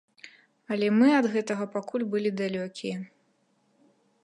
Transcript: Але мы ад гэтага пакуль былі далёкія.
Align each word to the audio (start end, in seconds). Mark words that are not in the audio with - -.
Але 0.75 0.87
мы 0.99 1.07
ад 1.17 1.27
гэтага 1.35 1.67
пакуль 1.77 2.07
былі 2.15 2.29
далёкія. 2.41 2.97